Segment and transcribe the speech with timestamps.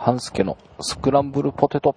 [0.00, 1.96] 半助のスクランブルポテト。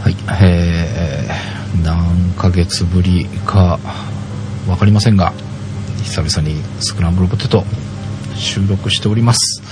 [0.00, 3.80] はい、えー、何ヶ月ぶりか
[4.66, 5.32] 分かりませんが、
[6.04, 7.64] 久々にスクランブルポテト
[8.36, 9.62] 収録しております。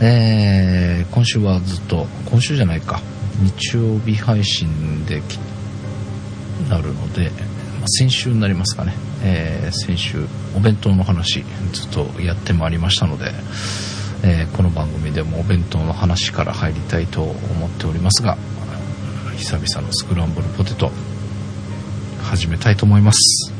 [0.00, 3.00] えー、今週はずっと、今週じゃないか、
[3.40, 5.36] 日曜日配信でき
[6.68, 7.30] なるので、
[7.80, 13.32] ま先週になりますかね、えー先週お弁当の話ずっとやってまいりましたので、
[14.22, 18.36] えーこの番組でもお弁当の話から入りたいと思っておりますが
[19.36, 20.90] 久々のスクランブルポテト
[22.22, 23.51] 始めたいと思います。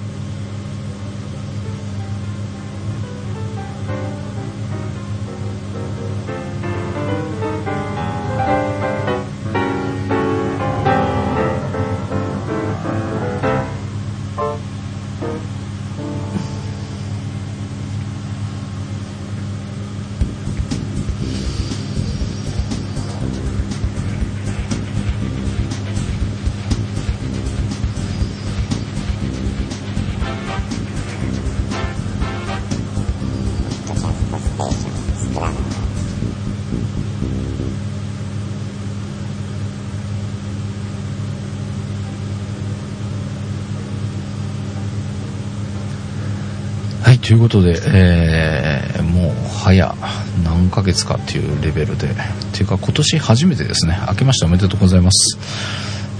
[47.23, 49.95] ということで、えーもう早
[50.42, 52.09] 何ヶ月かっていうレベルで。
[52.09, 52.12] っ
[52.53, 53.97] ていうか今年初めてですね。
[54.09, 55.39] 明けましておめでとうございます。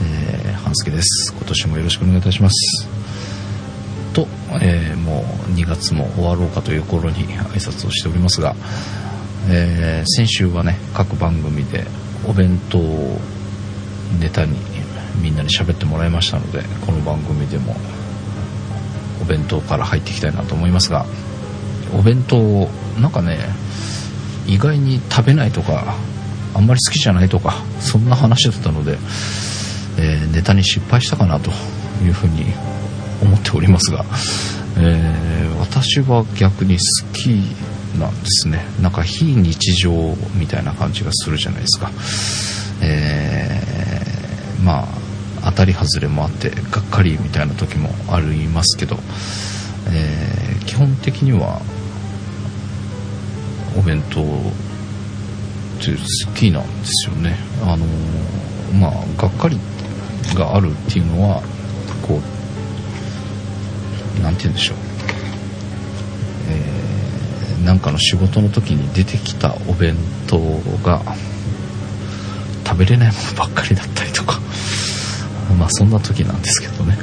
[0.05, 1.35] えー半助です。
[1.37, 2.87] 今年もよろしくお願いいたします。
[4.13, 4.29] と、
[4.61, 8.55] えーもう2月も終わろうかという頃に挨拶をしておりますが、
[9.49, 11.85] えー先週はね各番組で
[12.27, 13.19] お弁当を
[14.21, 14.57] ネタに
[15.21, 17.75] みんなに喋ってもらいましたのでこの番組でも
[19.23, 21.07] お弁当から入っていきたいなと思いますが
[21.97, 22.69] お弁当を
[23.01, 23.39] なんかね
[24.47, 25.95] 意外に食べないとか
[26.55, 28.99] あんまり好きじゃないとかそんな話だったので、
[29.99, 31.51] えーネタに失敗したかなと
[32.05, 32.45] いうふうに
[33.23, 34.05] 思っておりますが、
[34.79, 36.81] えー私は逆に好
[37.13, 37.29] き
[37.99, 38.65] なんですね。
[38.83, 39.93] なんか非日常
[40.35, 41.91] みたいな感じがするじゃないですか、
[42.83, 45.02] えーまあ
[45.45, 48.97] 当たり外れもあってがっかりみたいな時もありますけど、
[49.93, 51.61] えー基本的には
[53.77, 54.25] お弁当っ
[55.85, 55.93] て
[56.27, 57.37] 好きなんですよね。
[57.63, 59.59] あのーまあがっかり
[60.35, 61.43] があるっていうのは
[62.01, 62.21] こ
[64.19, 64.77] うなんて言うんでしょう。
[66.51, 70.39] えーなんかの仕事の時に出てきたお弁当
[70.85, 71.01] が
[72.67, 74.41] 食べれないものばっかりだったりとか
[75.63, 76.99] まあそんな時なんですけどね、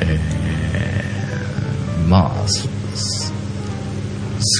[0.00, 2.30] えーまあ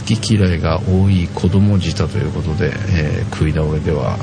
[0.01, 4.17] 好き嫌いが多い子供舌ということで、えー食い倒れでは、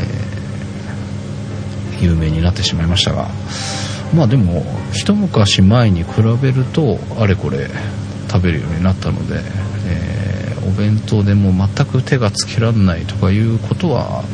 [0.00, 3.28] えー有名になってしまいましたが。
[4.14, 7.68] まあでも一昔前に比べるとあれこれ
[8.30, 9.40] 食べるようになったので、
[9.88, 14.24] えーお弁当でも全く手がつけられないとかいうことは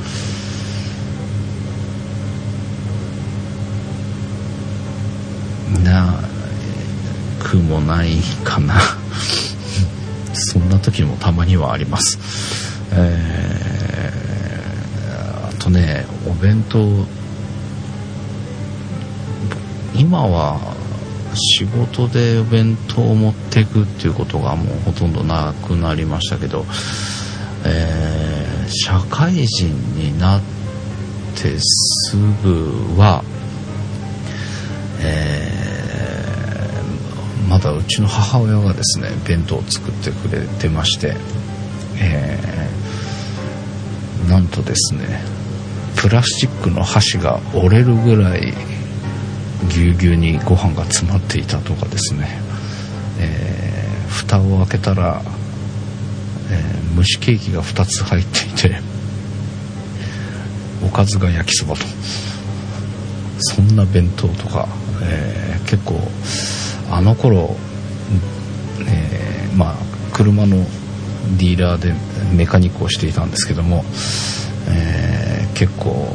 [5.85, 6.21] な
[7.53, 8.81] くもないかな。
[10.33, 12.19] そんな時もたまにはあります。
[12.93, 14.23] えー
[15.59, 17.07] あとねお弁当
[19.95, 20.59] 今は
[21.35, 26.67] 仕事でお弁当を持っていくっていうことがもうほとんどなくなりましたけど、
[27.65, 30.41] えー社会人になっ
[31.37, 33.23] てすぐは
[37.83, 41.15] うちの母親がですね弁当を作ってくれてまして、
[42.01, 42.83] えー
[44.29, 45.21] なんとですね
[45.97, 48.55] プラスチックの箸が折れるぐらい
[49.69, 52.29] ぎゅうぎゅうにご飯が詰まっていたとかですね、
[53.19, 55.23] えー蓋を開けたら、
[56.51, 58.77] えー蒸しケーキが2つ入っていて
[60.85, 61.81] おかずが焼きそばと。
[63.39, 64.69] そんな弁当とか、
[65.03, 65.99] えー結構
[66.91, 67.57] あの頃、
[70.23, 70.57] 車の
[71.37, 71.93] ディーラーで
[72.35, 73.85] メカニックをしていたんですけども、
[74.69, 76.09] えー結構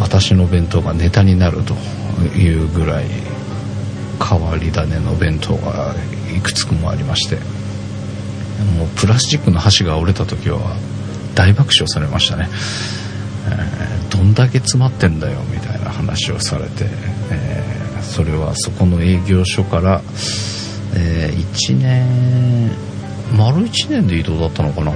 [0.00, 1.74] 私の弁当がネタになると
[2.38, 3.06] いうぐらい
[4.22, 5.94] 変わり種の弁当が
[6.34, 10.58] いくつくもありましてもうプラスチックの箸が折れた時は
[11.34, 12.48] 大爆笑されましたね、
[13.50, 16.86] えーどんだけ詰まってんだよみたいな話をされて、
[17.30, 17.62] え
[18.02, 20.00] それはそこの営業所から、
[20.94, 22.70] え1年
[23.34, 24.92] 丸1年で移動だったのかな、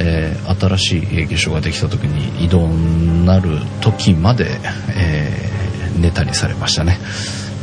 [0.00, 4.58] えー新しい営業所ができた時に移動になる時まで、
[4.96, 5.54] えー
[6.00, 6.98] ネタにされましたね、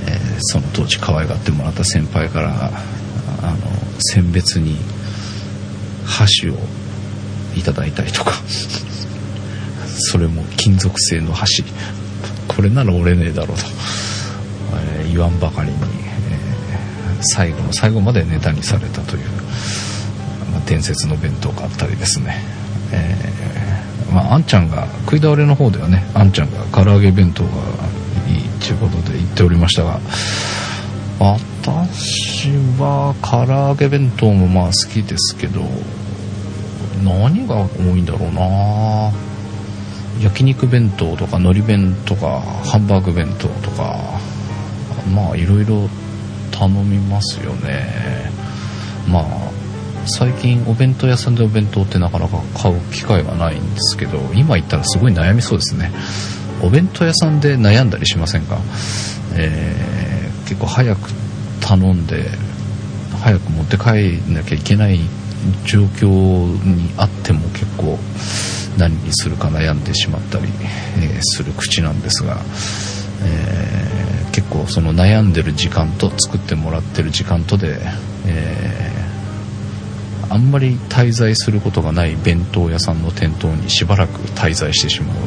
[0.07, 2.71] えーその当時可愛がってもらった先輩から
[3.43, 3.57] あの
[3.99, 4.77] 選別に
[6.05, 6.55] 箸を
[7.55, 8.33] いただいたりとか。
[10.03, 11.63] それも金属製の箸。
[12.47, 13.65] これなら折れねえだろうと、
[14.99, 19.23] えー言わんばかりに、えー最後の最後までネタにされたという、
[20.65, 22.37] 伝説の弁当があったりですね、
[22.93, 27.49] えーまあ、あんちゃんが食い倒れの方ではねあんちゃんが唐揚げ弁当が
[28.27, 29.99] いいということで言っておりましたが
[31.19, 32.49] 私
[32.79, 35.61] は唐揚げ弁当もまあ好きですけど
[37.03, 39.11] 何が多いんだろうな。
[40.21, 43.97] 焼肉弁当とか海苔弁とかハンバーグ弁当とか
[45.13, 45.89] まあいろいろ
[46.51, 48.31] 頼みますよね。
[49.07, 49.50] まあ
[50.05, 55.91] 最近お弁当屋さんでお弁当ってなかなか買う機会がないんですけど今言ったらすごい悩みそうですね。
[56.63, 58.59] お弁当屋さんで悩んだりしませんか、
[59.35, 60.11] えー
[60.51, 61.09] 結構早く
[61.61, 62.25] 頼んで
[63.21, 64.99] 早く持って帰んなきゃいけない
[65.65, 66.09] 状況
[66.65, 67.97] にあっても結構
[68.77, 70.47] 何にするか悩んでしまったり、
[70.99, 72.41] えする口なんですが、
[73.23, 74.01] えー
[74.31, 77.79] 結構その悩んでる時間と作ってもらってる時間とで、
[78.25, 78.90] えー
[80.31, 85.17] あんまり滞在することがない弁当屋さんの店頭にしばらく滞在してしまう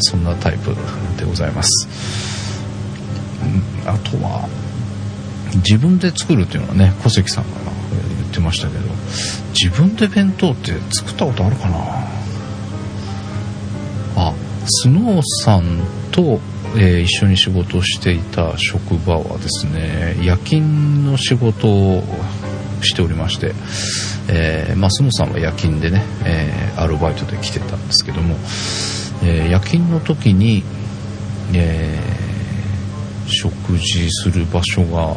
[0.00, 0.74] そんなタイプ
[1.16, 1.88] でございます、
[3.86, 4.48] あとは
[5.64, 7.50] 自分で作るっていうのはね小関さんが
[8.18, 8.84] 言ってましたけど
[9.52, 11.78] 自分で弁当って作ったことあるかな？
[14.16, 14.34] あ
[14.66, 15.80] スノーさん
[16.10, 16.40] と、
[16.76, 22.02] えー一緒に仕事をしていた職場はですね夜勤の仕事を
[22.82, 23.52] しておりまして、
[24.28, 28.34] えーまあ、スノさんは夜勤でね、えーアルバイトで来てたんですけども、
[29.24, 30.62] えー夜勤の時に、
[31.54, 32.26] えー
[33.28, 35.16] 食事する場所が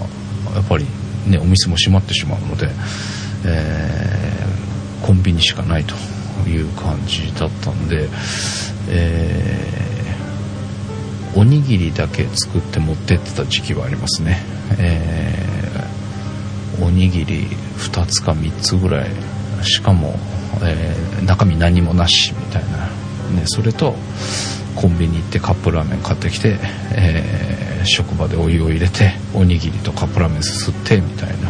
[0.55, 0.85] やっぱり
[1.27, 2.69] ねお店も閉まってしまうので、
[3.45, 5.95] えーコンビニしかないと
[6.49, 8.09] いう感じだったんで、
[8.89, 9.79] え
[11.35, 14.39] おにぎりだけ作って持ってってた時期はありますね、
[14.77, 15.68] えー
[16.81, 17.47] おにぎり
[17.77, 19.09] 2つか3つぐらい。
[19.63, 20.17] しかも、
[20.63, 22.87] えー中身何もなしみたいな、
[23.41, 23.93] ね、それと
[24.75, 26.57] コンビニ行ってカップラーメン買ってきて、
[26.91, 31.49] えー職場でお湯を入れておにぎりとカップラーメンすすってみたいな。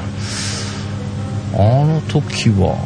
[1.54, 2.78] あの時は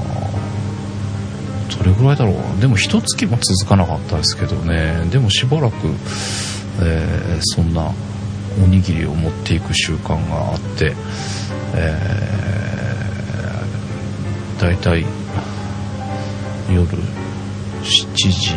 [1.77, 2.61] どれぐらいだろう。
[2.61, 5.05] でも一月も続かなかったですけどね。
[5.11, 5.75] でもしばらく、
[6.81, 7.91] えーそんな
[8.61, 10.93] おにぎりを持っていく習慣があって、
[11.75, 15.05] えー、だいたい
[16.71, 18.53] 夜7時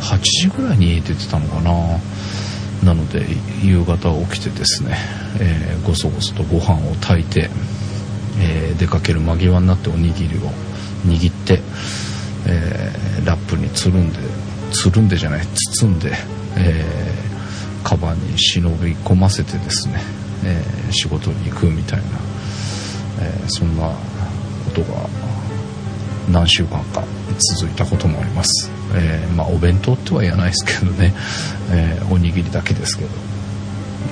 [0.00, 1.72] 8時ぐらいに家出てたのかな。
[2.84, 3.24] なので
[3.62, 4.96] 夕方起きてですね、
[5.40, 7.48] えーごそごそとご飯を炊いて、
[8.40, 10.40] えー出かける間際になっておにぎりを
[11.06, 11.60] 握って、
[12.46, 14.18] えーラップにつるんで
[14.72, 16.12] つるんでじゃない包んで、
[16.56, 16.84] え
[17.92, 20.00] カバンに忍び込ませてですね、
[20.44, 22.04] えー仕事に行くみたいな、
[23.20, 25.06] えーそんなことが
[26.30, 27.04] 何週間か
[27.58, 31.12] 続いたこともあります、えーまあお弁当っては言わないですけどね、
[31.70, 33.10] えおにぎりだけですけど。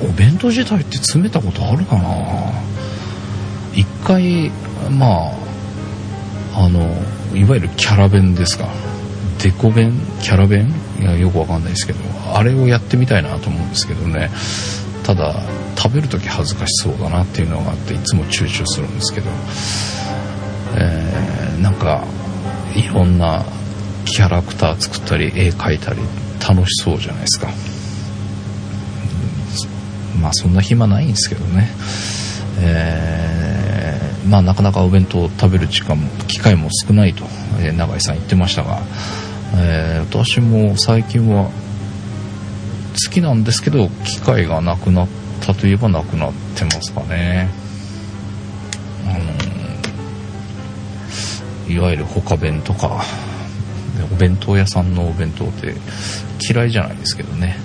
[0.02, 2.04] お弁当自体って詰めたことあるかな？
[3.74, 4.50] 一回
[4.90, 5.30] ま
[6.54, 6.80] ああの
[7.34, 8.68] いわゆるキャラ弁ですか。
[9.42, 9.92] デコ弁？
[10.22, 10.72] キャラ弁？
[11.00, 12.00] いやよくわかんないですけど
[12.34, 14.30] あれをやってみたいなと思うんですけどね。
[15.04, 15.34] ただ
[15.76, 19.30] 食べる時恥ずかしそうだなっていうのがあっていつも躊躇するんですけど。
[20.76, 22.04] えーなんか
[22.74, 23.44] いろんな
[24.06, 26.00] キャラクター作ったり絵描いたり
[26.40, 27.48] 楽しそうじゃないですか、
[30.22, 31.68] まあそんな暇ないんですけどね。
[32.60, 37.26] えーまあなかなかお弁当を食べる時間も機会も少ないと、
[37.58, 38.80] え永井さん言ってましたが、
[39.54, 45.08] えー私も最近は好きなんですけど機会がなくなっ
[45.40, 47.48] たといえばなくなってますかね。
[49.06, 49.12] あ
[51.68, 53.04] のいわゆる他弁とか
[54.12, 55.74] お弁当屋さんのお弁当って
[56.40, 57.56] 嫌いじゃないですけどね。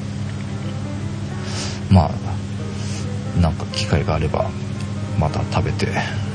[1.90, 2.12] ま
[3.38, 4.50] あなんか機会があれば
[5.20, 5.88] また食べて、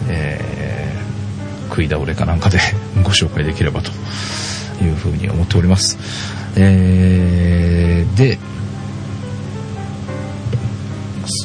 [0.09, 0.71] えー
[1.71, 2.59] 食い倒れかなんかで
[3.05, 3.93] ご紹介できればと
[4.85, 5.99] いうふうに思っております、
[6.57, 8.39] えーで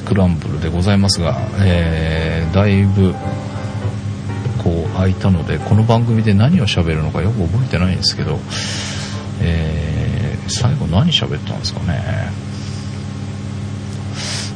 [0.06, 3.14] クランブルでございますが、えーだいぶ
[4.64, 8.40] こう空いたのでこの番組で何を喋るのかよく覚えてないんですけど、
[9.42, 12.04] えー最後何喋ったんですかね、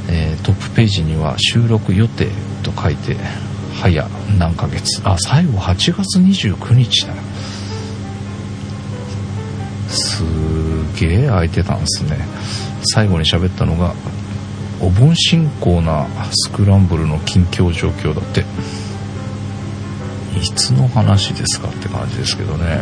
[0.09, 2.29] えートップページには収録予定
[2.63, 3.15] と書いて
[3.81, 4.07] 早
[4.37, 5.01] 何ヶ月。
[5.03, 7.13] あ最後8月29日だ。
[9.89, 10.23] す
[10.99, 12.17] げえ空いてたんですね。
[12.93, 13.93] 最後に喋ったのが
[14.79, 18.45] お盆進行なスクランブルの近況状況だって。
[20.37, 22.81] いつの話ですかって感じですけどね。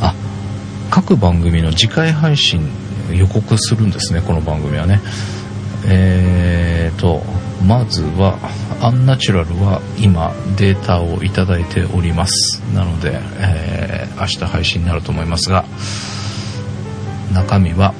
[0.00, 0.14] あ
[0.90, 2.68] 各番組の次回配信
[3.12, 5.00] 予告するんですねこの番組はね。
[5.86, 7.22] えーと
[7.66, 8.38] まずは
[8.80, 12.62] アンナチュラルは今データをいただいております。
[12.74, 15.64] なので、えー明日配信になると思いますが
[17.32, 17.94] 中身は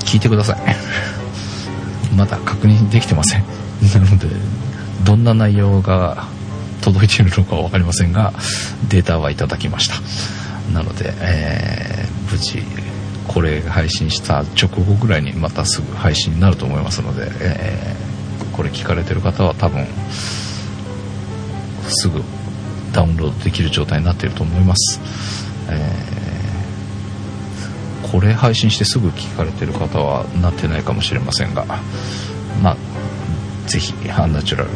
[0.00, 0.56] 聞いてください。
[2.16, 3.44] まだ確認できてません。
[3.94, 4.26] なので
[5.04, 6.26] どんな内容が
[6.80, 8.32] 届いているのかは分かりませんが
[8.88, 9.94] データはいただきました。
[10.72, 12.62] なので、えー無事
[13.28, 18.12] これ配信した直後ぐらいにまたすぐ配信になると思いますので、えー
[18.52, 19.86] これ聞かれてる方は多分
[21.88, 22.22] すぐ
[22.92, 25.00] ダウンロードできる状態になっていると思います、
[25.70, 26.12] えー
[28.12, 31.64] これ配信してすぐ聞かれてる方はなってないかもしれませんが
[32.62, 32.76] まあ
[33.66, 34.70] ぜひアンナチュラル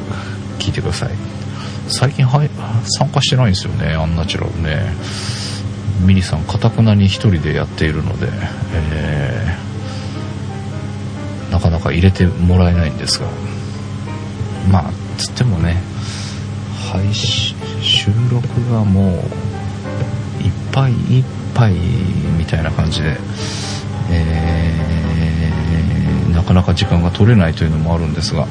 [0.59, 1.11] 聞いてください。
[1.89, 2.41] 最近は
[2.99, 4.91] 参加してないんですよねアンナチュラルね。
[6.01, 8.29] ミリさんかたくなに一人でやっているので、
[8.93, 9.67] えー
[11.53, 13.29] なかなか入れてもらえないんですが。
[14.71, 15.81] まあつってもね
[16.91, 19.15] 配信収録がもう
[20.45, 21.25] いっぱいいっ
[21.55, 21.75] ぱい
[22.37, 23.17] みたいな感じで、
[24.11, 28.47] えーなかなか時間が取れないというのもあるんですが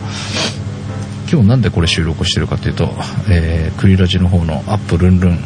[1.31, 2.89] 今日なんでこれ収録してるかというと、
[3.29, 5.37] えークリラジの方のアップルンルン、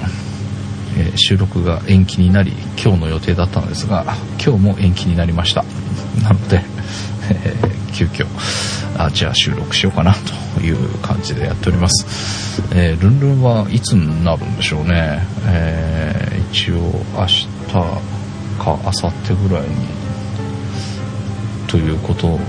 [0.99, 2.51] えー収録が延期になり
[2.81, 4.03] 今日の予定だったのですが
[4.43, 5.63] 今日も延期になりました。
[6.23, 6.61] なので、
[7.31, 8.25] えー急遽
[8.97, 10.13] あじゃあ収録しようかな
[10.55, 16.75] という感じでやっております、えールンルンはいつになるんでしょうね、えー一応
[17.15, 17.99] 明日か
[18.65, 19.69] 明後日ぐらいに
[21.67, 22.39] ということ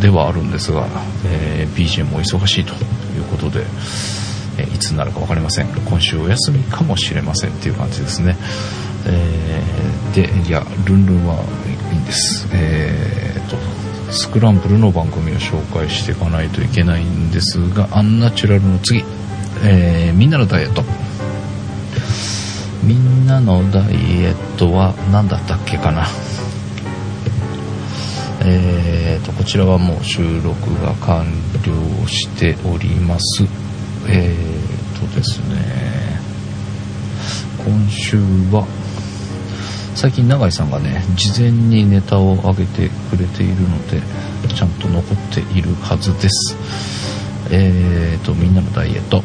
[0.00, 0.86] ではあるんですが、
[1.26, 2.76] えー BGM も忙しいとい
[3.20, 3.64] うことで、
[4.60, 5.66] えいつになるか分かりません。
[5.68, 8.36] 今週お休みかもしれませんっていう感じですね、
[9.06, 11.36] えーでいやルンルンは
[11.92, 12.48] いいんです。
[12.52, 13.56] えーと
[14.12, 19.04] スクランブルの番組を紹介していかないといけないんですがアンナチュラルの次、
[19.62, 20.82] えーみんなのダイエット。
[22.82, 26.06] みんなのダイエットは何だったっけかな。
[28.42, 31.26] えー、とこちらはもう収録が完
[31.66, 33.59] 了しております。
[34.12, 36.20] えー、とですね。
[37.64, 38.16] 今週
[38.50, 38.66] は
[39.94, 44.00] 最近永井さんがね事前にネタを上げてくれているので
[44.54, 46.56] ちゃんと残っているはずです。
[47.50, 49.22] えー、とみんなのダイエット。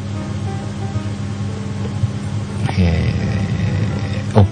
[2.78, 4.46] えー、お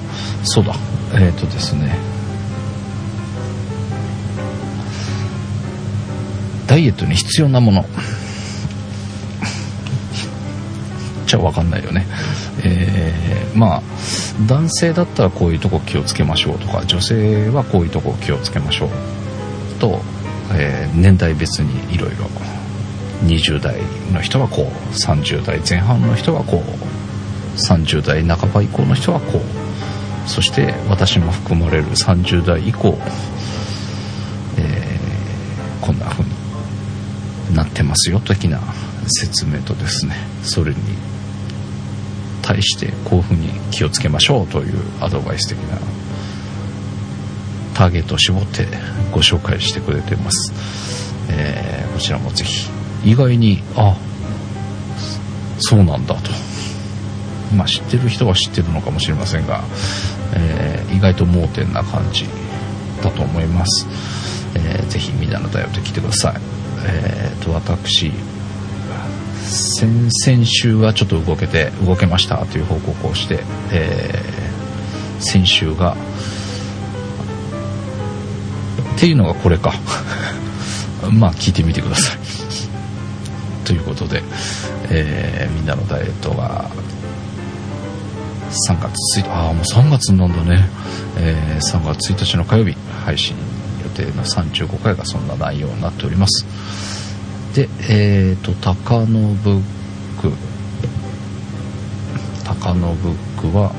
[0.45, 0.75] そうだ。
[1.13, 1.97] えー、とですね。
[6.67, 7.85] ダイエットに必要なもの。
[11.33, 12.05] じゃ分かんないよね。
[12.63, 13.81] えーまあ
[14.47, 18.89] 男性だったらこういうとこ気をつけましょうとか女性はこういうとこ気をつけましょう
[19.79, 19.99] と、
[20.53, 22.25] えー年代別にいろいろ
[23.25, 23.75] 20代
[24.11, 32.97] の人はこう30代前半の人はこう30代半ば以降の人はこうそして私も含まれる30代以降、
[34.57, 36.29] えーこんな風に
[37.55, 38.61] なってますよ的な
[39.05, 40.77] 説明とですねそれに
[42.53, 45.79] 対してこういうふうに気をつけましょうというアドバイス的な
[47.73, 48.67] ターゲットを絞って
[49.11, 50.53] ご紹介してくれてます、
[51.31, 52.71] えーこちらもぜひ
[53.05, 53.95] 意外にあ
[55.59, 56.31] そうなんだと。
[57.55, 59.63] まあ知ってる人は知ってるのかもしれませんが、
[60.35, 62.25] えー意外と盲点な感じ
[63.03, 63.85] だと思います、
[64.55, 66.35] えーぜひみんなのダイエット来てください。
[66.87, 68.11] えーと私
[69.43, 74.43] 先々週はちょっと動けて動けましたという報告をして、えー
[75.25, 75.95] 先週が
[78.95, 79.73] っていうのがこれか
[81.13, 82.17] まあ聞いてみてください
[83.63, 84.21] ということで、
[84.89, 86.69] えーみんなのダイエットが
[88.67, 90.69] 3月1日、ああ、もう3月なんだね。
[91.17, 93.35] えー、3月1日の火曜日、配信
[93.83, 96.45] 予定の35回がそんな内容になっております。
[97.53, 99.61] で、えっ、ー、と、高野ブッ
[100.19, 100.31] ク。
[102.43, 103.71] 高野ブックは、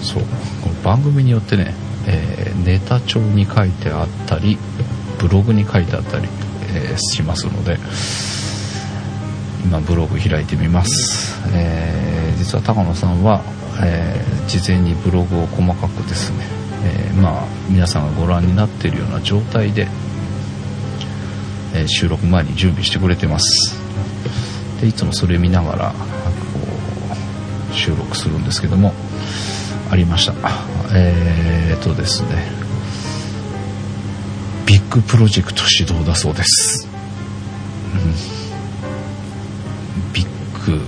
[0.00, 0.22] そう、
[0.62, 1.74] この番組によってね、
[2.06, 4.56] えー、ネタ帳に書いてあったり、
[5.18, 6.28] ブログに書いてあったり、
[6.74, 7.78] えー、しますので、
[9.64, 13.42] 今ブログ開いてみます、えー、実は高野さんは、
[13.84, 16.44] えー、事前にブログを細かくですね、
[16.84, 19.86] え、まあ皆さんがご覧になっているような状態で、
[21.86, 23.76] 収録前に準備してくれてます。
[24.80, 25.96] でいつもそれ見ながらこ
[27.70, 28.92] う収録するんですけども
[29.90, 30.34] ありました。
[30.94, 32.62] えー、っとですね。
[34.66, 36.88] ビッグプロジェクト始動だそうです、
[37.94, 37.96] う
[38.38, 38.42] ん。
[40.62, 40.80] ク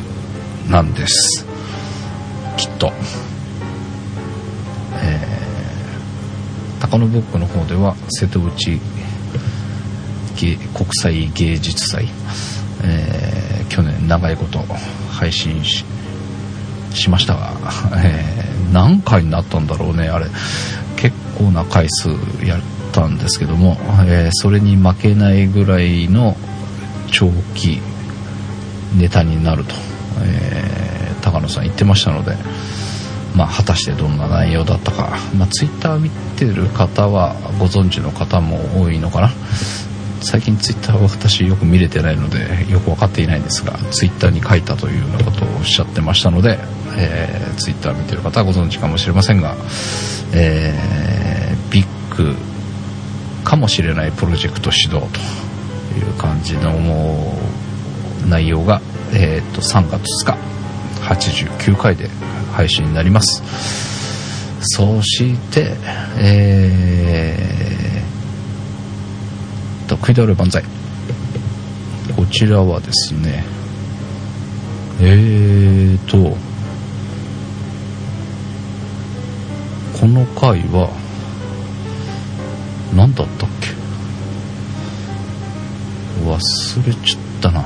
[0.71, 1.45] なんです。
[2.57, 2.93] きっと、
[4.95, 8.81] えー、高野ブックの方では瀬戸内
[10.75, 12.09] 国際芸術祭、
[12.83, 14.59] えー、去年長いこと
[15.11, 15.85] 配信し
[17.11, 17.53] ましたが、
[17.97, 20.27] えー、何回になったんだろうねあれ。
[20.97, 22.09] 結構な回数
[22.45, 22.61] やっ
[22.93, 26.37] たんですけども、えー、それに負けないぐらいの
[27.11, 27.81] 長期
[28.97, 29.75] ネタになると、
[30.23, 32.37] えー、高野さん言ってましたので、
[33.37, 39.31] まあ、果たしてどんな内容だったか、まあ、ツイッター見てる方はご存知の方も多いのかな。
[40.25, 42.39] 最近ツイッターは私よく見れてないので
[42.71, 46.59] よく分かっていないんですがツイッターに書いたというようなことをおっしゃってましたので、
[46.97, 49.55] えー、ツイッター見てる方はご存知かもしれませんが、
[50.35, 52.35] えー、ビッグ
[53.45, 57.37] かもしれないプロジェクト始動という感じのも
[58.25, 58.81] う内容が、
[59.13, 60.39] えー、と3月2日
[61.03, 62.09] 89回で
[62.53, 63.43] 配信になります。
[64.67, 65.77] そして
[66.17, 67.94] えー、
[70.07, 70.63] 「食い倒れ万歳」
[72.15, 73.45] こちらはですね
[75.01, 76.37] えーと
[79.99, 80.91] この回は
[82.95, 83.69] 何だったっけ？
[86.25, 87.65] 忘れちゃったな。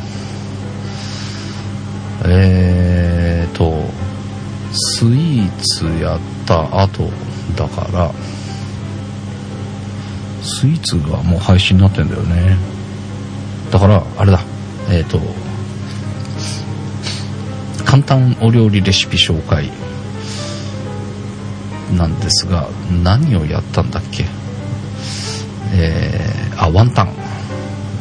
[2.25, 3.85] えーと
[4.73, 7.11] スイーツやった後
[7.57, 8.11] だから
[10.49, 12.57] スイーツがもう配信になってんだよね。
[13.71, 14.41] だからあれだ。
[14.91, 15.21] えっ、ー、と
[17.85, 19.71] 簡単お料理レシピ紹介
[21.97, 22.69] なんですが
[23.05, 24.25] 何をやったんだっけ？
[25.75, 27.13] えー、あワンタン。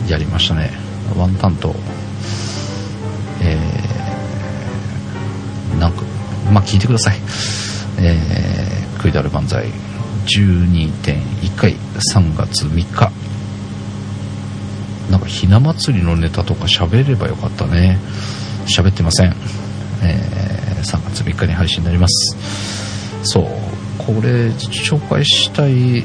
[0.08, 0.72] やりましたね。
[1.18, 1.76] ワンタンと
[3.42, 6.02] えーなんか、
[6.52, 7.18] まあ、聞いてください。
[8.00, 9.68] えー、クイダル万歳。
[10.26, 11.77] 12.1回。
[11.98, 13.12] 3月3日。
[15.12, 18.00] なんかひな祭りのネタとか喋ればよかったね。
[18.68, 19.36] 喋ってません。
[20.02, 22.36] えー、3月3日に配信になります。
[23.24, 23.46] そう、
[23.98, 26.04] これ紹介したい、ん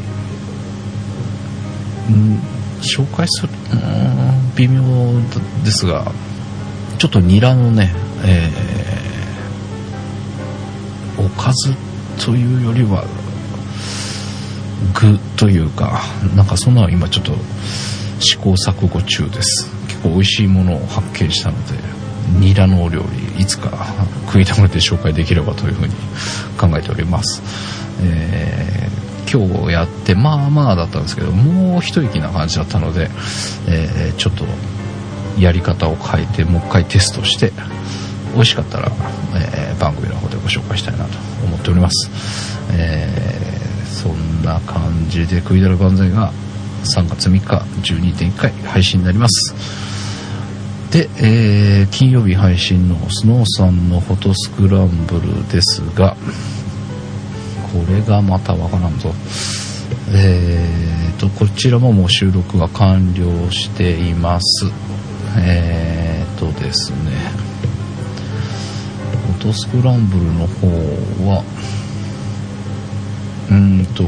[2.81, 4.83] 紹介する、ん微妙
[5.65, 6.13] ですが、
[6.99, 7.93] ちょっとニラのね、
[8.25, 8.73] えー
[11.19, 11.75] おかず
[12.25, 13.05] というよりは
[14.95, 16.01] 具というか
[16.37, 17.33] なんかそんなの今ちょっと
[18.21, 19.69] 試行錯誤中です。
[19.89, 21.75] 結構美味しいものを発見したので
[22.39, 23.03] ニラのお料
[23.37, 23.71] 理いつか
[24.27, 25.95] 食い倒れて紹介できればというふうに
[26.59, 27.43] 考えております、
[28.03, 33.11] えー、今日やってまあまあだったんですけどもう一息な感じだったので、
[33.69, 34.45] えー、ちょっと
[35.39, 37.53] やり方を変えてもう一回テストして
[38.35, 38.91] 美味しかったら、
[39.35, 42.11] えー、番組の方でご紹介したいなと思っております、
[42.73, 43.62] えー、
[43.93, 46.33] そんな感じで「食いだる万歳」が
[46.85, 49.55] 3月3日12.1回配信になります。
[50.91, 56.17] で、えー、金曜日配信のスノーさんのフォトスクランブルですが
[57.73, 59.15] これがまたわからんぞ。
[60.11, 64.67] えーとこちらももう収録が完了しています。
[65.39, 66.97] えーとですね。
[69.39, 70.67] フォトスクランブルの方
[71.29, 71.45] は
[73.53, 74.05] うんと。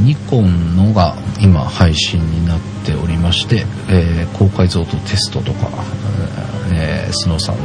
[0.00, 5.68] ニコンのが今配信になっておりまして、えー、高解像度テストとか、
[6.72, 7.56] えー、スノーさん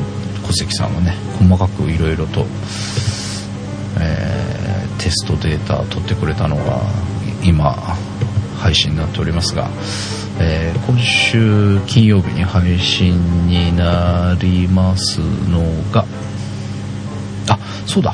[0.44, 2.46] 小関さんがね細かくいろいろと、
[4.02, 6.82] えー、テストデータ取ってくれたのが
[7.44, 7.72] 今
[8.58, 9.70] 配信になっておりますが、
[10.40, 16.06] えー、今週金曜日に配信になりますのが
[17.50, 18.14] あそうだ。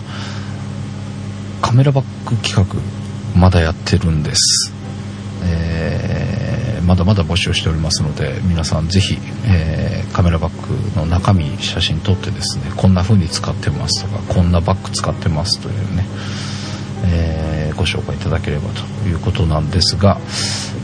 [1.61, 4.73] カメラバッグ企画まだやってるんです。
[5.43, 6.41] えー
[6.81, 16.05] まだまだ募集しておりますので皆さんぜひ、えーカメラバッグの中身写真撮ってですねこんな風に使ってますとかこんなバッグ使ってますというね、
[17.05, 20.19] えーご紹介いただければということなんですが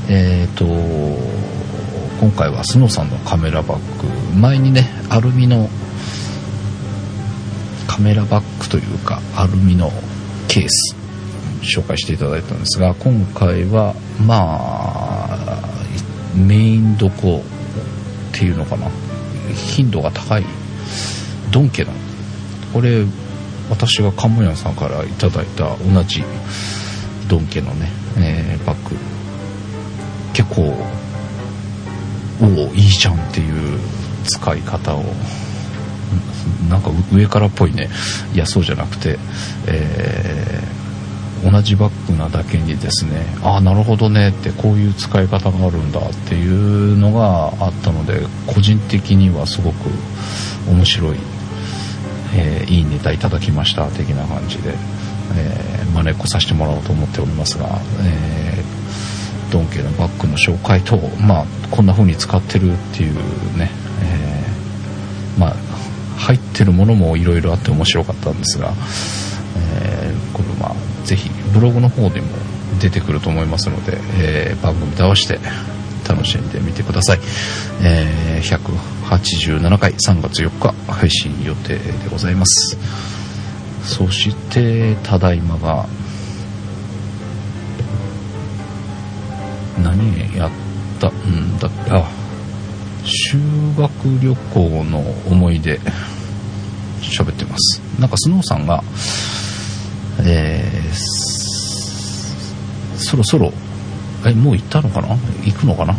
[0.08, 5.70] えっ、と今回はスノーさんのカメラバッグ前にねアルミの
[7.88, 9.92] カメラバッグというかアルミの
[10.58, 10.96] ケース
[11.62, 13.94] 紹介していただいたんですが今回は
[14.26, 15.60] まあ
[16.36, 17.44] メインどこ
[18.36, 18.90] っていうのかな。
[19.74, 20.46] 頻度が高い
[21.52, 21.92] ドン家の。
[22.74, 23.04] これ
[23.70, 26.24] 私がカモヤンさんからいただいた同じ
[27.28, 28.96] ドン家のね、えーバッグ。
[30.34, 30.62] 結構
[32.42, 33.80] おおいいじゃんっていう
[34.26, 35.04] 使い方を
[36.70, 37.90] なんか上からっぽいね。
[38.34, 39.18] いやそうじゃなくて、
[39.68, 40.78] えー
[41.44, 49.90] 同じバッグなだけにですねああなるほどねってこういう使い方があるんだっていうのがあったので個人的にはすごく
[50.68, 51.18] 面白い、
[52.36, 54.74] えーいいネタいただきました的な感じで、
[55.36, 57.68] えー、真似っこさせてもらおうと思っておりますが、
[58.02, 58.88] えー
[59.52, 63.14] ドン家のバッグの紹介と、まあ、こんな風に使ってるっていう
[63.58, 65.56] ね、えーまあ、
[66.18, 68.74] 入ってるものもいろいろあって面白かったんですが、
[69.82, 70.76] えーこれまあ
[71.06, 72.28] ぜひブログの方でも
[72.82, 75.40] 出てくると思いますので、えー番組と合わせて
[76.08, 77.20] 楽しんでみてください、
[77.84, 78.58] えー
[79.08, 82.78] 187回3月4日配信予定でございます。
[83.84, 85.88] そしてただいまが
[89.82, 90.52] 何やっ
[91.00, 91.92] たんだっけ？
[91.92, 92.10] あ
[93.08, 93.38] 修
[93.78, 93.90] 学
[94.22, 95.80] 旅行の思い出
[97.02, 97.80] 喋ってます。
[98.00, 98.84] なんかスノーさんが
[100.20, 100.94] えー
[102.98, 103.54] そろそろ
[104.26, 105.10] えもう行ったのかな？
[105.46, 105.96] 行くのかな、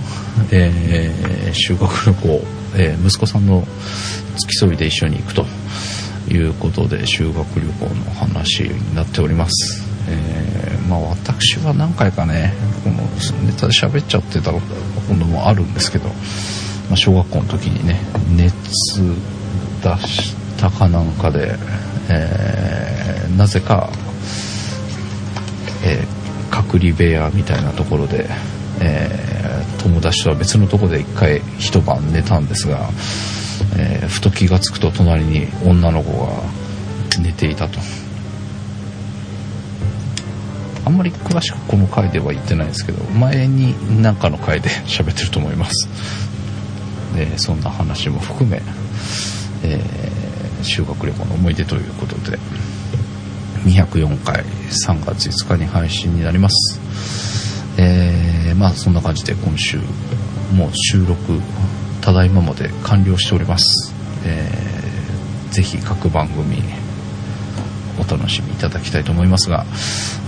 [0.52, 2.42] えー修学旅行、
[2.76, 3.64] えー息子さんの
[4.36, 5.46] 付き添いで一緒に行くと
[6.30, 12.52] いうことで修学旅行の話になっております、えーまあ私は何回かね
[12.84, 12.96] この
[13.46, 14.60] ネタで喋っちゃってたこ
[15.08, 16.08] ともあるんですけど、
[16.88, 18.00] まあ、小学校の時にね
[18.36, 18.56] 熱
[19.82, 21.54] 出したかなんかで、
[22.08, 23.88] えーなぜか
[25.84, 26.18] えー
[26.50, 28.26] 隔離部屋みたいなところで、
[28.80, 29.28] えー
[29.82, 32.90] 友達とは別のとこで一回一晩寝たんですが、
[33.78, 36.42] えふと気が付くと隣に女の子が
[37.22, 37.78] 寝ていたと。
[40.84, 45.88] あんまり詳しくこの回では言ってないんですけど前に何かの回で喋ってると思います。
[47.14, 48.62] でそんな話も含め、
[49.62, 49.82] え
[50.62, 52.38] 修学旅行の思い出ということで
[53.64, 56.80] 204回3月5日に配信になります。
[57.78, 59.78] えーまあそんな感じで今週
[60.52, 61.40] もう収録
[62.00, 63.94] ただいままで完了しております、
[64.24, 64.68] えー
[65.50, 66.62] ぜひ各番組
[67.98, 69.64] お楽しみいただきたいと思いますが、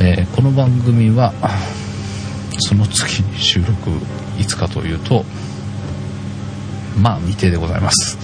[0.00, 1.32] えーこの番組は
[2.58, 3.90] その次に収録
[4.38, 5.24] いつかというと
[7.00, 8.18] まあ未定でございます。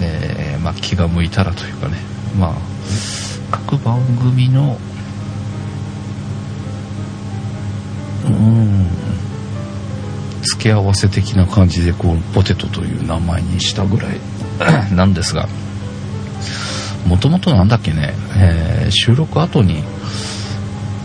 [0.00, 1.98] えーまあ、気が向いたらというかね、
[2.38, 2.54] まあ、
[3.50, 4.78] 各番組の
[8.26, 8.86] うん
[10.42, 14.20] 付け合わせ的な感じでこうポテトという名前にしたぐらい
[14.94, 15.46] なんですが
[17.06, 19.82] もともとなんだっけね、えー収録後に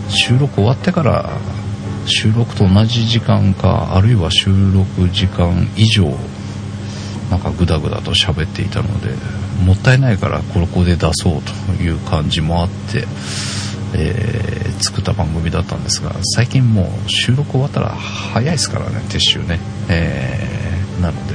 [0.08, 1.30] 収録終わってから
[2.06, 6.12] 収録と同じ時間かあるいは収録時間以上
[7.30, 9.14] なんかグダグダと喋っていたので
[9.64, 13.04] もったいないからここで出そうという感じもあって、
[13.94, 21.34] えー作った番組だったんですが最近もう収録終わったら早いですからね撤収ね、えーなので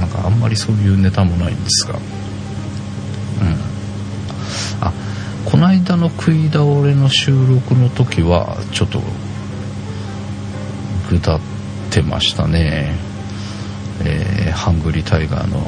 [0.00, 1.94] なんかあんまりそういうネタもないんですが。
[1.94, 2.00] うん。
[4.80, 4.92] あ
[5.44, 9.00] この間の食い倒れの収録の時はちょっと
[11.10, 11.40] ぐだっ
[11.90, 12.94] てましたね。
[14.02, 15.60] えーハングリータイガーの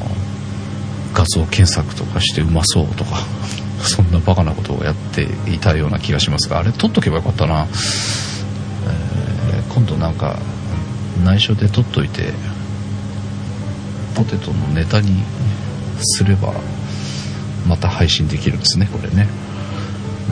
[1.13, 3.19] 画像検索とかしてうまそうとか
[3.83, 7.67] そんなバカなことをやっていたような気がしますがあれ撮っとけばよかったな、
[8.87, 10.39] えー今度なんか
[11.23, 12.33] 内緒で撮っといて
[14.15, 15.23] ポテトのネタに
[16.01, 16.55] すれば
[17.69, 19.29] また配信できるんですねこれね。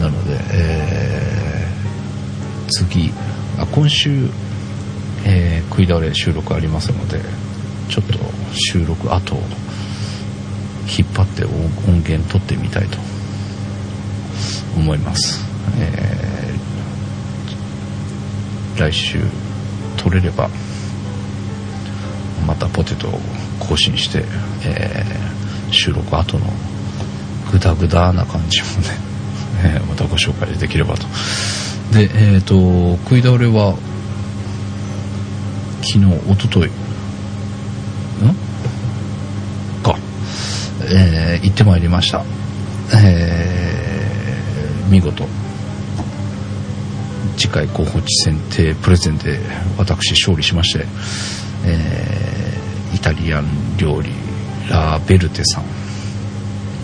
[0.01, 3.13] なので、えー次
[3.59, 4.29] あ今週
[5.25, 7.21] えー食い倒れ収録ありますので
[7.89, 8.19] ちょっと
[8.53, 9.37] 収録後
[10.87, 12.99] 引っ張って音源取ってみたいと
[14.77, 15.45] 思います、
[15.79, 16.35] えー
[18.77, 19.21] 来週
[19.97, 20.51] 撮れれば
[22.45, 23.21] またポテトを
[23.61, 24.25] 更新して、
[24.65, 25.25] えー
[25.75, 26.47] 収録後の
[27.51, 28.89] グダグダな感じもね、
[29.77, 31.07] えーまたご紹介できればと。
[31.93, 33.77] でえっ、と食い倒れは
[35.83, 35.99] 昨日
[36.33, 36.71] 一昨日ん
[40.97, 42.25] えー行ってまいりました。
[42.95, 45.27] えー見事。
[47.37, 49.41] 次回候補地選定プレゼンで
[49.77, 50.87] 私勝利しまして、
[51.67, 54.11] えーイタリアン料理
[54.71, 55.65] ラベルテさん。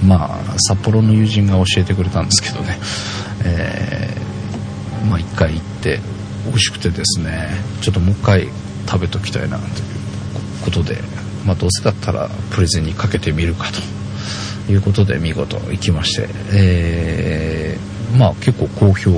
[0.07, 2.79] まあ札幌の友人が教えてくれたんですけどね、
[3.45, 6.01] えーまあ一回行って
[6.47, 7.49] 美味しくてですね
[7.81, 8.49] ちょっともう一回
[8.89, 9.71] 食べときたいなという
[10.65, 10.99] ことで、
[11.47, 14.00] まあ、どうせだったらプレゼンにかけてみるかと。
[14.71, 19.11] いうことで見事行きまして、えーまあ結構好評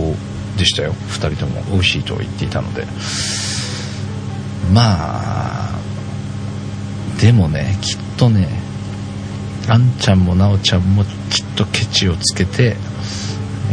[0.58, 0.92] でしたよ。
[0.92, 2.84] 2人とも美味しいと言っていたので。
[4.72, 5.70] まあ
[7.20, 8.48] でもねきっとね
[9.68, 11.08] あんちゃんもなおちゃんもき
[11.42, 12.76] っとケチをつけて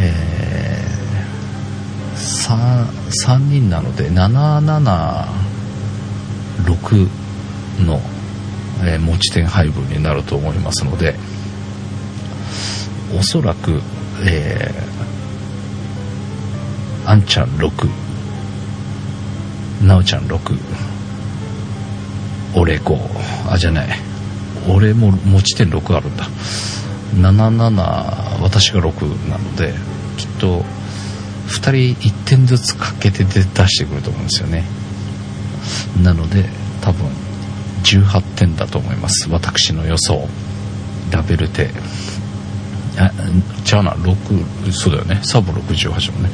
[0.02, 2.86] えー、3,
[3.38, 7.10] 3人なので776
[7.86, 8.00] の、
[8.84, 11.16] えー持ち点配分になると思いますので
[13.18, 13.82] おそらく、
[14.24, 17.90] えー、あんちゃん6
[19.86, 20.58] なおちゃん6
[22.56, 22.98] 俺5
[23.52, 23.88] あじゃない。
[24.68, 26.26] 俺も持ち点6あるんだ。
[27.16, 29.74] 77私が6なので
[30.18, 30.64] きっと
[31.48, 33.34] 2人1点ずつかけて出
[33.68, 34.66] してくると思うんですよね。
[36.04, 36.46] なので
[36.82, 37.08] 多分
[37.84, 39.30] 18点だと思います。
[39.30, 40.28] 私の予想。
[41.12, 41.72] ラベルテ
[42.98, 43.12] あ
[43.78, 45.20] 違うな6そうだよね。
[45.24, 46.30] サブ68もね、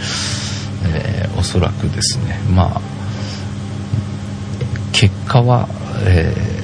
[0.86, 2.40] えーおそらくですね。
[2.56, 2.82] まあ
[4.92, 5.68] 結果は、
[6.06, 6.56] えー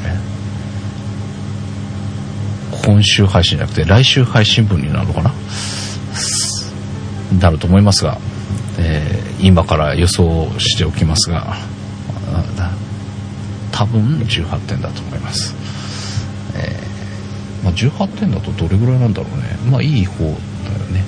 [2.84, 5.32] 今週配信じゃなくて来週配信分になるのかな？
[7.39, 8.17] なると思いますが、
[8.80, 11.58] えー今から予想しておきますが
[13.71, 15.56] 多分18点だと思います、
[17.63, 19.71] まあ、18点だとどれぐらいなんだろうね。
[19.71, 20.36] まあいい方だよ
[20.91, 21.04] ね。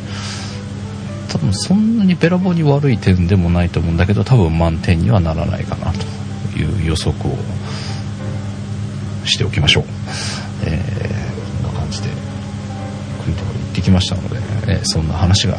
[1.33, 6.05] 多分そんなにべらぼうに悪い点でもないと思うんだけど多分満点にはならないかなと
[6.59, 7.35] いう予測を
[9.25, 9.83] しておきましょう、
[10.67, 12.09] えーこんな感じで
[13.25, 14.37] クイズまで行ってきましたので、
[14.67, 15.57] えーそんな話が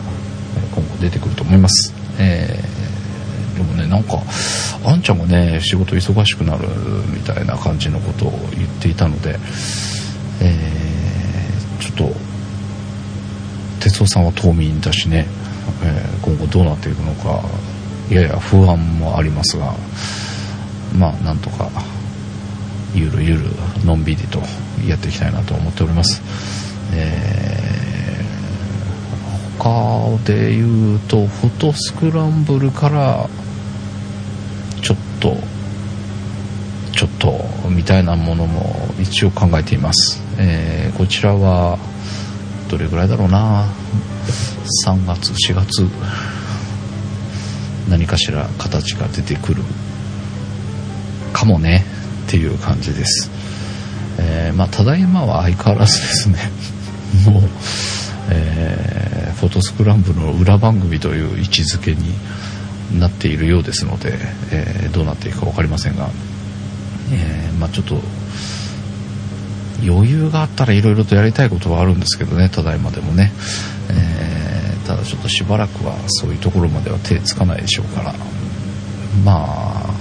[0.74, 4.20] 今後出てくると思います、えーでもねなんか
[4.85, 6.68] あんちゃんがね仕事忙しくなる
[7.12, 9.38] みたいな感じのことを言っていたので、
[10.40, 12.14] えーちょっと
[13.80, 15.26] 哲夫さんは島民だしね、
[15.83, 17.42] えー今後どうなっていくのか。
[18.11, 19.74] やや不安もありますが
[20.94, 21.70] まあなんとか
[22.94, 23.40] ゆるゆる
[23.85, 24.40] のんびりと
[24.87, 26.22] やっていきたいなと思っております、
[26.92, 27.74] えー
[29.59, 33.30] 他で言うとフォトスクランブルから
[34.83, 35.37] ちょっと
[36.92, 41.78] ちょっとみたいなものも一応考えています、えーこちらは
[42.68, 43.84] どれぐらいだろうな。
[44.87, 45.88] 3月4月
[47.88, 49.62] 何かしら形が出てくる
[51.33, 51.85] かもね
[52.27, 53.31] っていう感じです、
[54.18, 56.38] えーまあただいまは相変わらずですね。
[57.27, 57.42] もう、
[58.31, 62.14] えーフォトスクランブルの裏番組という位置づけに
[62.98, 64.16] なっているようですので、
[64.53, 66.09] えーどうなっていくか分かりませんが、
[67.12, 68.00] えまあちょっと
[69.87, 73.33] 余裕があったらいろいろとやりたいことはあるんですけどねただいまでもね、
[73.90, 74.55] えー
[74.87, 78.12] ただちょっとしばらくはそういうところまでは手つかないでしょうから。
[79.25, 79.94] まあ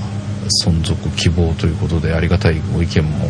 [0.66, 3.30] 存続希望ということでありがたいご意見も、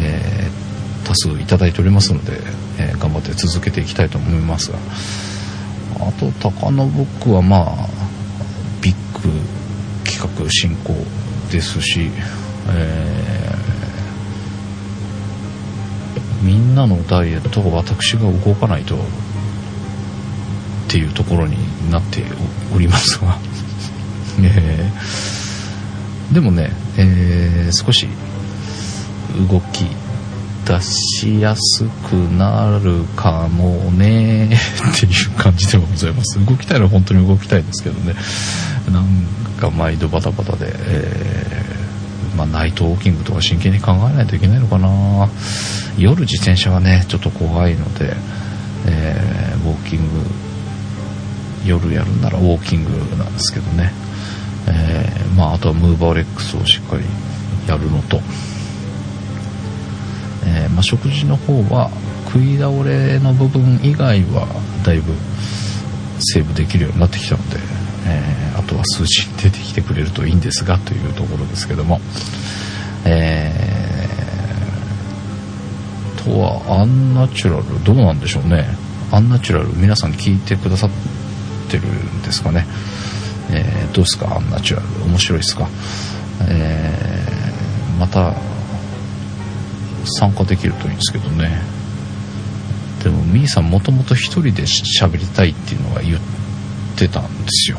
[0.00, 2.32] えー多数いただいておりますので、
[2.78, 4.78] えー頑張って続けていきたいと思いますが。
[6.00, 7.88] あと高野ブックはまあ
[8.80, 9.30] ビッグ
[10.04, 10.94] 企画進行
[11.52, 12.10] ですし、
[12.70, 13.45] えー
[16.46, 18.98] みんなのダイエットを私が動かないとっ
[20.88, 21.56] ていうところに
[21.90, 22.22] なって
[22.74, 23.36] おりますが、
[24.40, 28.06] えーでもね、えー少し
[29.50, 29.86] 動き
[30.66, 34.46] 出しやすくなるかもね
[34.96, 36.44] っていう感じではございます。
[36.44, 38.14] 動きたいのは本当に動きたいですけどね。
[38.92, 39.26] なん
[39.58, 45.28] か毎度バタバタで、えーまあ、ナイトウォーキングとか真剣に考えないといけないのかな。
[45.98, 48.14] 夜自転車はねちょっと怖いので、
[48.86, 50.24] えーウォーキング
[51.66, 53.90] 夜やるならウォーキングなんですけどね、
[54.68, 57.02] えーまあ、あとはムーバーレックスをしっかり
[57.66, 58.18] やるのと、
[60.46, 61.90] えーまあ、食事の方は
[62.26, 64.46] 食い倒れの部分以外は
[64.84, 65.12] だいぶ
[66.20, 67.56] セーブできるようになってきたので、
[68.06, 72.00] えーあとは数字に出てきてくれるといいんですがというところですけども、
[73.04, 73.52] え
[76.26, 78.66] とはアンナチュラルどうなんでしょうね。
[79.12, 80.90] アンナチュラル皆さん聞いてくださっ
[81.70, 82.66] てるんですかね、
[83.50, 84.34] えーどうですか？
[84.36, 85.68] アンナチュラル面白いですか、
[86.48, 88.34] えーまた
[90.04, 91.62] 参加できるといいんですけどね。
[93.02, 96.18] でもみーさんもともと一人で喋りたいっていうのは言っ
[96.96, 97.78] てたんですよ。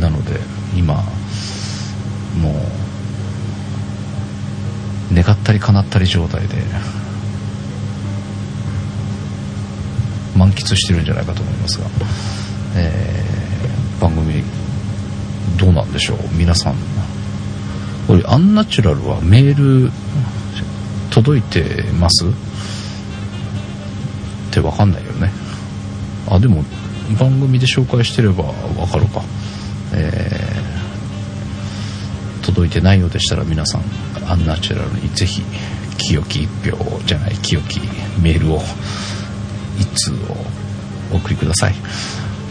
[0.00, 0.40] なので
[0.76, 0.94] 今
[2.40, 2.50] も
[5.12, 6.56] う願ったり叶ったり状態で。
[10.36, 11.86] 満喫してるんじゃないかと思いますが、
[12.76, 14.42] えー番組
[15.58, 16.18] どうなんでしょう？
[16.32, 16.74] 皆さん。
[18.08, 19.92] これアンナチュラルはメール
[21.10, 22.26] 届いてます？
[22.26, 22.30] っ
[24.52, 25.30] て分かんないよね。
[26.28, 26.64] あでも
[27.18, 29.22] 番組で紹介してれば分かるか。
[29.94, 30.72] えー
[32.44, 33.82] 届いてないようでしたら皆さん
[34.28, 35.42] アンナチュラルにぜひ
[35.96, 37.80] 清き一票じゃない清き
[38.20, 38.60] メールを
[39.78, 40.36] 一通を
[41.12, 41.74] お送りください。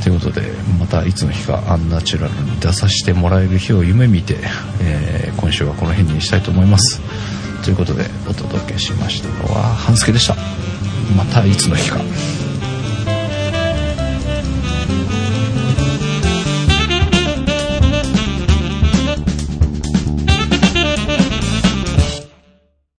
[0.04, 4.38] ということでまたいつの日かアンナチュラルに出させてもらえる日を夢見て、
[4.82, 7.02] えー今週はこの辺にしたいと思います。
[7.64, 10.36] ということでお届けしましたのは半助でした。
[11.16, 12.00] またいつの日か。